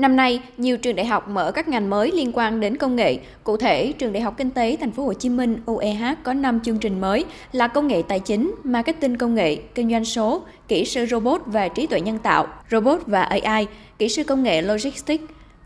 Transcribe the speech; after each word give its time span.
Năm 0.00 0.16
nay, 0.16 0.40
nhiều 0.56 0.76
trường 0.76 0.96
đại 0.96 1.06
học 1.06 1.28
mở 1.28 1.52
các 1.52 1.68
ngành 1.68 1.90
mới 1.90 2.12
liên 2.12 2.30
quan 2.34 2.60
đến 2.60 2.76
công 2.76 2.96
nghệ. 2.96 3.18
Cụ 3.44 3.56
thể, 3.56 3.92
trường 3.92 4.12
Đại 4.12 4.22
học 4.22 4.34
Kinh 4.36 4.50
tế 4.50 4.76
Thành 4.80 4.90
phố 4.90 5.04
Hồ 5.04 5.12
Chí 5.12 5.28
Minh 5.28 5.58
UEH 5.66 6.02
có 6.22 6.32
5 6.32 6.60
chương 6.60 6.78
trình 6.78 7.00
mới 7.00 7.24
là 7.52 7.68
công 7.68 7.88
nghệ 7.88 8.02
tài 8.08 8.20
chính, 8.20 8.54
marketing 8.64 9.16
công 9.16 9.34
nghệ, 9.34 9.56
kinh 9.74 9.90
doanh 9.90 10.04
số, 10.04 10.42
kỹ 10.68 10.84
sư 10.84 11.06
robot 11.06 11.40
và 11.46 11.68
trí 11.68 11.86
tuệ 11.86 12.00
nhân 12.00 12.18
tạo, 12.18 12.46
robot 12.70 13.00
và 13.06 13.22
AI, 13.22 13.66
kỹ 13.98 14.08
sư 14.08 14.24
công 14.24 14.42
nghệ 14.42 14.62
logistics, 14.62 15.24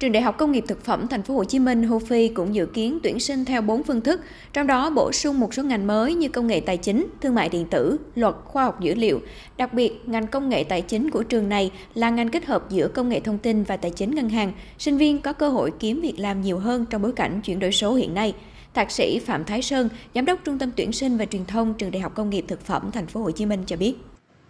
Trường 0.00 0.12
Đại 0.12 0.22
học 0.22 0.38
Công 0.38 0.52
nghiệp 0.52 0.64
Thực 0.68 0.84
phẩm 0.84 1.08
Thành 1.08 1.22
phố 1.22 1.34
Hồ 1.34 1.44
Chí 1.44 1.58
Minh 1.58 1.82
HOFI 1.82 2.34
cũng 2.34 2.54
dự 2.54 2.66
kiến 2.66 2.98
tuyển 3.02 3.20
sinh 3.20 3.44
theo 3.44 3.62
4 3.62 3.82
phương 3.82 4.00
thức, 4.00 4.20
trong 4.52 4.66
đó 4.66 4.90
bổ 4.90 5.12
sung 5.12 5.40
một 5.40 5.54
số 5.54 5.62
ngành 5.62 5.86
mới 5.86 6.14
như 6.14 6.28
công 6.28 6.46
nghệ 6.46 6.60
tài 6.60 6.76
chính, 6.76 7.06
thương 7.20 7.34
mại 7.34 7.48
điện 7.48 7.66
tử, 7.70 7.96
luật, 8.14 8.34
khoa 8.44 8.64
học 8.64 8.80
dữ 8.80 8.94
liệu. 8.94 9.20
Đặc 9.56 9.74
biệt, 9.74 9.92
ngành 10.06 10.26
công 10.26 10.48
nghệ 10.48 10.64
tài 10.64 10.82
chính 10.82 11.10
của 11.10 11.22
trường 11.22 11.48
này 11.48 11.70
là 11.94 12.10
ngành 12.10 12.28
kết 12.28 12.44
hợp 12.44 12.70
giữa 12.70 12.88
công 12.88 13.08
nghệ 13.08 13.20
thông 13.20 13.38
tin 13.38 13.62
và 13.62 13.76
tài 13.76 13.90
chính 13.90 14.14
ngân 14.14 14.28
hàng. 14.28 14.52
Sinh 14.78 14.96
viên 14.96 15.20
có 15.20 15.32
cơ 15.32 15.48
hội 15.48 15.72
kiếm 15.78 16.00
việc 16.00 16.18
làm 16.18 16.40
nhiều 16.40 16.58
hơn 16.58 16.86
trong 16.90 17.02
bối 17.02 17.12
cảnh 17.12 17.40
chuyển 17.40 17.58
đổi 17.58 17.72
số 17.72 17.94
hiện 17.94 18.14
nay. 18.14 18.34
Thạc 18.74 18.90
sĩ 18.90 19.18
Phạm 19.18 19.44
Thái 19.44 19.62
Sơn, 19.62 19.88
giám 20.14 20.24
đốc 20.24 20.38
Trung 20.44 20.58
tâm 20.58 20.70
tuyển 20.76 20.92
sinh 20.92 21.16
và 21.16 21.24
truyền 21.24 21.44
thông 21.44 21.74
Trường 21.74 21.90
Đại 21.90 22.00
học 22.00 22.14
Công 22.14 22.30
nghiệp 22.30 22.44
Thực 22.48 22.60
phẩm 22.60 22.90
Thành 22.92 23.06
phố 23.06 23.20
Hồ 23.20 23.30
Chí 23.30 23.46
Minh 23.46 23.62
cho 23.66 23.76
biết. 23.76 23.94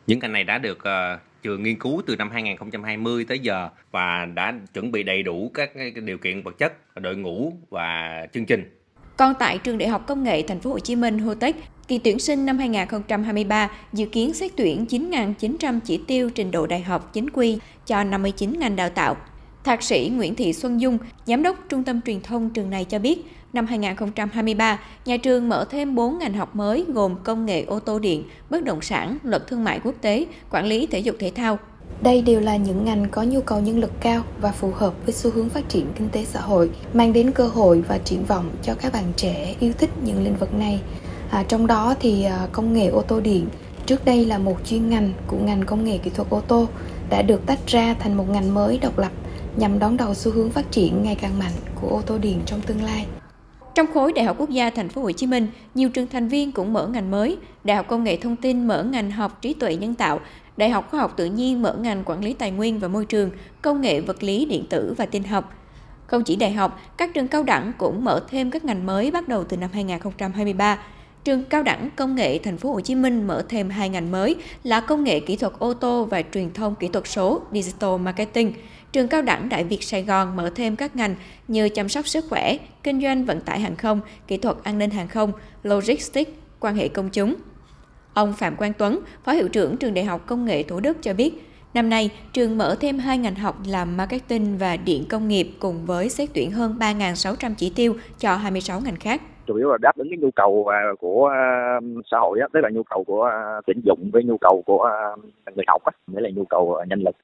Những 0.06 0.18
ngành 0.18 0.32
này 0.32 0.44
đã 0.44 0.58
được 0.58 0.82
ờ, 0.82 1.14
uh, 1.14 1.20
trường 1.42 1.62
nghiên 1.62 1.78
cứu 1.78 2.02
từ 2.06 2.16
năm 2.16 2.30
2020 2.30 3.24
tới 3.28 3.38
giờ 3.38 3.68
và 3.90 4.26
đã 4.34 4.54
chuẩn 4.74 4.92
bị 4.92 5.02
đầy 5.02 5.22
đủ 5.22 5.50
các 5.54 5.70
điều 6.04 6.18
kiện 6.18 6.42
vật 6.42 6.58
chất, 6.58 6.96
đội 6.96 7.16
ngũ 7.16 7.52
và 7.70 8.26
chương 8.32 8.46
trình. 8.46 8.78
Còn 9.16 9.34
tại 9.38 9.58
trường 9.58 9.78
Đại 9.78 9.88
học 9.88 10.06
Công 10.06 10.24
nghệ 10.24 10.42
Thành 10.42 10.60
phố 10.60 10.70
Hồ 10.70 10.78
Chí 10.78 10.96
Minh 10.96 11.18
HOTECH, 11.18 11.56
kỳ 11.88 11.98
tuyển 11.98 12.18
sinh 12.18 12.46
năm 12.46 12.58
2023 12.58 13.70
dự 13.92 14.06
kiến 14.06 14.34
xét 14.34 14.52
tuyển 14.56 14.86
9.900 14.88 15.80
chỉ 15.84 16.00
tiêu 16.06 16.30
trình 16.30 16.50
độ 16.50 16.66
đại 16.66 16.80
học 16.80 17.10
chính 17.12 17.30
quy 17.30 17.58
cho 17.86 18.04
59 18.04 18.52
ngành 18.58 18.76
đào 18.76 18.90
tạo. 18.90 19.16
Thạc 19.64 19.82
sĩ 19.82 20.12
Nguyễn 20.16 20.34
Thị 20.34 20.52
Xuân 20.52 20.80
Dung, 20.80 20.98
Giám 21.24 21.42
đốc 21.42 21.56
Trung 21.68 21.84
tâm 21.84 22.00
Truyền 22.02 22.20
thông 22.20 22.50
trường 22.50 22.70
này 22.70 22.84
cho 22.84 22.98
biết, 22.98 23.18
năm 23.56 23.66
2023, 23.66 24.78
nhà 25.04 25.16
trường 25.16 25.48
mở 25.48 25.64
thêm 25.70 25.94
4 25.94 26.18
ngành 26.18 26.34
học 26.34 26.56
mới 26.56 26.84
gồm 26.88 27.14
công 27.24 27.46
nghệ 27.46 27.64
ô 27.64 27.78
tô 27.78 27.98
điện, 27.98 28.24
bất 28.50 28.64
động 28.64 28.82
sản, 28.82 29.18
luật 29.22 29.46
thương 29.46 29.64
mại 29.64 29.80
quốc 29.84 29.94
tế, 30.00 30.26
quản 30.50 30.66
lý 30.66 30.86
thể 30.86 30.98
dục 30.98 31.16
thể 31.18 31.32
thao. 31.34 31.58
Đây 32.02 32.22
đều 32.22 32.40
là 32.40 32.56
những 32.56 32.84
ngành 32.84 33.06
có 33.10 33.22
nhu 33.22 33.40
cầu 33.40 33.60
nhân 33.60 33.78
lực 33.78 33.92
cao 34.00 34.22
và 34.40 34.52
phù 34.52 34.70
hợp 34.74 34.94
với 35.04 35.14
xu 35.14 35.30
hướng 35.30 35.48
phát 35.48 35.68
triển 35.68 35.86
kinh 35.98 36.08
tế 36.08 36.24
xã 36.24 36.40
hội, 36.40 36.70
mang 36.92 37.12
đến 37.12 37.32
cơ 37.32 37.46
hội 37.46 37.82
và 37.88 37.98
triển 37.98 38.24
vọng 38.24 38.50
cho 38.62 38.74
các 38.74 38.92
bạn 38.92 39.04
trẻ 39.16 39.54
yêu 39.60 39.72
thích 39.78 39.90
những 40.04 40.24
lĩnh 40.24 40.36
vực 40.36 40.54
này. 40.54 40.80
À, 41.30 41.42
trong 41.48 41.66
đó 41.66 41.94
thì 42.00 42.24
à, 42.24 42.48
công 42.52 42.72
nghệ 42.72 42.86
ô 42.86 43.02
tô 43.02 43.20
điện 43.20 43.46
trước 43.86 44.04
đây 44.04 44.24
là 44.24 44.38
một 44.38 44.56
chuyên 44.64 44.90
ngành 44.90 45.12
của 45.26 45.38
ngành 45.44 45.64
công 45.66 45.84
nghệ 45.84 45.98
kỹ 45.98 46.10
thuật 46.10 46.30
ô 46.30 46.40
tô 46.40 46.68
đã 47.10 47.22
được 47.22 47.46
tách 47.46 47.66
ra 47.66 47.94
thành 47.98 48.16
một 48.16 48.30
ngành 48.30 48.54
mới 48.54 48.78
độc 48.78 48.98
lập 48.98 49.12
nhằm 49.56 49.78
đón 49.78 49.96
đầu 49.96 50.14
xu 50.14 50.32
hướng 50.32 50.50
phát 50.50 50.70
triển 50.70 51.02
ngày 51.02 51.14
càng 51.14 51.38
mạnh 51.38 51.52
của 51.80 51.88
ô 51.88 52.00
tô 52.06 52.18
điện 52.18 52.40
trong 52.46 52.60
tương 52.60 52.82
lai. 52.82 53.06
Trong 53.76 53.86
khối 53.94 54.12
Đại 54.12 54.24
học 54.24 54.36
Quốc 54.38 54.50
gia 54.50 54.70
Thành 54.70 54.88
phố 54.88 55.02
Hồ 55.02 55.12
Chí 55.12 55.26
Minh, 55.26 55.48
nhiều 55.74 55.88
trường 55.88 56.06
thành 56.06 56.28
viên 56.28 56.52
cũng 56.52 56.72
mở 56.72 56.86
ngành 56.86 57.10
mới. 57.10 57.36
Đại 57.64 57.76
học 57.76 57.86
Công 57.88 58.04
nghệ 58.04 58.16
Thông 58.16 58.36
tin 58.36 58.66
mở 58.66 58.82
ngành 58.82 59.10
học 59.10 59.42
trí 59.42 59.54
tuệ 59.54 59.76
nhân 59.76 59.94
tạo, 59.94 60.20
Đại 60.56 60.70
học 60.70 60.90
Khoa 60.90 61.00
học 61.00 61.14
Tự 61.16 61.26
nhiên 61.26 61.62
mở 61.62 61.74
ngành 61.74 62.02
quản 62.04 62.24
lý 62.24 62.32
tài 62.32 62.50
nguyên 62.50 62.78
và 62.78 62.88
môi 62.88 63.04
trường, 63.04 63.30
công 63.62 63.80
nghệ 63.80 64.00
vật 64.00 64.22
lý 64.22 64.44
điện 64.44 64.64
tử 64.70 64.94
và 64.96 65.06
tin 65.06 65.24
học. 65.24 65.54
Không 66.06 66.24
chỉ 66.24 66.36
đại 66.36 66.52
học, 66.52 66.80
các 66.96 67.14
trường 67.14 67.28
cao 67.28 67.42
đẳng 67.42 67.72
cũng 67.78 68.04
mở 68.04 68.22
thêm 68.30 68.50
các 68.50 68.64
ngành 68.64 68.86
mới 68.86 69.10
bắt 69.10 69.28
đầu 69.28 69.44
từ 69.44 69.56
năm 69.56 69.70
2023. 69.72 70.78
Trường 71.24 71.44
Cao 71.44 71.62
đẳng 71.62 71.90
Công 71.96 72.14
nghệ 72.14 72.38
Thành 72.38 72.56
phố 72.56 72.72
Hồ 72.72 72.80
Chí 72.80 72.94
Minh 72.94 73.26
mở 73.26 73.44
thêm 73.48 73.70
hai 73.70 73.88
ngành 73.88 74.10
mới 74.10 74.36
là 74.62 74.80
công 74.80 75.04
nghệ 75.04 75.20
kỹ 75.20 75.36
thuật 75.36 75.52
ô 75.58 75.74
tô 75.74 76.04
và 76.04 76.22
truyền 76.34 76.52
thông 76.52 76.74
kỹ 76.74 76.88
thuật 76.88 77.08
số 77.08 77.40
Digital 77.52 77.98
Marketing. 78.00 78.52
Trường 78.96 79.08
Cao 79.08 79.22
đẳng 79.22 79.48
Đại 79.48 79.64
Việt 79.64 79.82
Sài 79.82 80.02
Gòn 80.02 80.36
mở 80.36 80.50
thêm 80.54 80.76
các 80.76 80.96
ngành 80.96 81.14
như 81.48 81.68
chăm 81.68 81.88
sóc 81.88 82.08
sức 82.08 82.24
khỏe, 82.28 82.56
kinh 82.82 83.02
doanh 83.02 83.24
vận 83.24 83.40
tải 83.40 83.60
hàng 83.60 83.76
không, 83.76 84.00
kỹ 84.26 84.36
thuật 84.36 84.56
an 84.62 84.78
ninh 84.78 84.90
hàng 84.90 85.08
không, 85.08 85.32
logistics, 85.62 86.30
quan 86.60 86.76
hệ 86.76 86.88
công 86.88 87.10
chúng. 87.10 87.34
Ông 88.14 88.32
Phạm 88.32 88.56
Quang 88.56 88.72
Tuấn, 88.72 89.00
Phó 89.24 89.32
Hiệu 89.32 89.48
trưởng 89.48 89.76
Trường 89.76 89.94
Đại 89.94 90.04
học 90.04 90.26
Công 90.26 90.44
nghệ 90.44 90.62
Thủ 90.62 90.80
Đức 90.80 91.02
cho 91.02 91.14
biết, 91.14 91.50
năm 91.74 91.90
nay 91.90 92.10
trường 92.32 92.58
mở 92.58 92.76
thêm 92.80 92.98
hai 92.98 93.18
ngành 93.18 93.34
học 93.34 93.62
là 93.66 93.84
marketing 93.84 94.58
và 94.58 94.76
điện 94.76 95.04
công 95.08 95.28
nghiệp 95.28 95.50
cùng 95.58 95.86
với 95.86 96.08
xét 96.08 96.28
tuyển 96.34 96.50
hơn 96.50 96.76
3.600 96.78 97.54
chỉ 97.54 97.70
tiêu 97.70 97.96
cho 98.20 98.36
26 98.36 98.80
ngành 98.80 98.96
khác 98.96 99.22
chủ 99.46 99.54
yếu 99.54 99.70
là 99.70 99.78
đáp 99.80 99.96
ứng 99.96 100.08
cái 100.10 100.18
nhu 100.18 100.30
cầu 100.30 100.66
à, 100.66 100.80
của 101.00 101.26
à, 101.26 101.80
xã 102.10 102.18
hội 102.18 102.40
á, 102.40 102.46
tức 102.52 102.60
là 102.60 102.70
nhu 102.70 102.82
cầu 102.82 103.04
của 103.04 103.22
à, 103.22 103.60
tuyển 103.66 103.80
dụng 103.84 104.10
với 104.12 104.24
nhu 104.24 104.36
cầu 104.40 104.62
của 104.66 104.90
người 105.56 105.64
học 105.68 105.82
á, 105.84 105.92
nghĩa 106.06 106.20
là 106.20 106.30
nhu 106.34 106.44
cầu 106.44 106.78
nhân 106.88 107.02
lực 107.02 107.16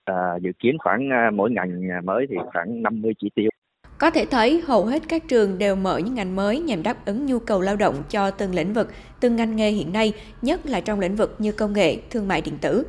dự 0.42 0.50
kiến 0.58 0.76
khoảng 0.78 1.08
mỗi 1.36 1.50
ngành 1.50 1.88
mới 2.04 2.26
thì 2.30 2.36
khoảng 2.52 2.82
50 2.82 3.14
chỉ 3.18 3.30
tiêu. 3.34 3.50
Có 3.98 4.10
thể 4.10 4.24
thấy 4.30 4.62
hầu 4.66 4.84
hết 4.84 5.02
các 5.08 5.22
trường 5.28 5.58
đều 5.58 5.76
mở 5.76 5.98
những 5.98 6.14
ngành 6.14 6.36
mới 6.36 6.60
nhằm 6.60 6.82
đáp 6.82 6.96
ứng 7.06 7.26
nhu 7.26 7.38
cầu 7.38 7.60
lao 7.60 7.76
động 7.76 7.94
cho 8.10 8.30
từng 8.30 8.54
lĩnh 8.54 8.72
vực, 8.72 8.88
từng 9.20 9.36
ngành 9.36 9.56
nghề 9.56 9.70
hiện 9.70 9.92
nay, 9.92 10.12
nhất 10.42 10.60
là 10.66 10.80
trong 10.80 11.00
lĩnh 11.00 11.16
vực 11.16 11.36
như 11.38 11.52
công 11.52 11.72
nghệ, 11.72 11.96
thương 12.10 12.28
mại 12.28 12.42
điện 12.44 12.54
tử. 12.60 12.86